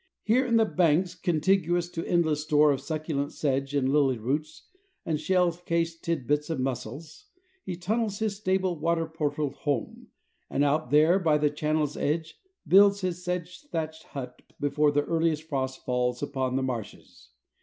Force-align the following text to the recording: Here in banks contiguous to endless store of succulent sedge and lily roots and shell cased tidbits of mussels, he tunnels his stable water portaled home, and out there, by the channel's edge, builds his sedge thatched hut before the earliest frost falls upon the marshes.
Here 0.23 0.47
in 0.47 0.57
banks 0.75 1.13
contiguous 1.13 1.87
to 1.89 2.03
endless 2.07 2.41
store 2.41 2.71
of 2.71 2.81
succulent 2.81 3.33
sedge 3.33 3.75
and 3.75 3.87
lily 3.93 4.17
roots 4.17 4.63
and 5.05 5.19
shell 5.19 5.51
cased 5.51 6.03
tidbits 6.03 6.49
of 6.49 6.59
mussels, 6.59 7.27
he 7.63 7.75
tunnels 7.77 8.17
his 8.17 8.35
stable 8.35 8.79
water 8.79 9.05
portaled 9.05 9.53
home, 9.57 10.07
and 10.49 10.63
out 10.63 10.89
there, 10.89 11.19
by 11.19 11.37
the 11.37 11.51
channel's 11.51 11.97
edge, 11.97 12.39
builds 12.67 13.01
his 13.01 13.23
sedge 13.23 13.61
thatched 13.65 14.05
hut 14.05 14.41
before 14.59 14.91
the 14.91 15.03
earliest 15.05 15.43
frost 15.43 15.85
falls 15.85 16.23
upon 16.23 16.55
the 16.55 16.63
marshes. 16.63 17.29